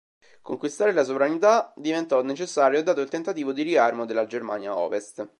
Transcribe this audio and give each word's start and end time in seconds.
Conquistare 0.41 0.93
la 0.93 1.03
sovranità 1.03 1.71
diventò 1.77 2.23
necessario 2.23 2.81
dato 2.81 3.01
il 3.01 3.09
tentativo 3.09 3.53
di 3.53 3.61
riarmo 3.61 4.07
della 4.07 4.25
Germania 4.25 4.75
Ovest. 4.75 5.29